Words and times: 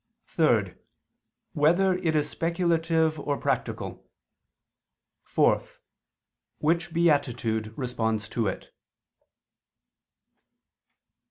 (3) 0.25 0.73
Whether 1.53 1.93
it 1.93 2.15
is 2.15 2.27
speculative 2.27 3.19
or 3.19 3.37
practical? 3.37 4.09
(4) 5.25 5.61
Which 6.57 6.91
beatitude 6.91 7.71
responds 7.77 8.27
to 8.29 8.47
it? 8.47 8.73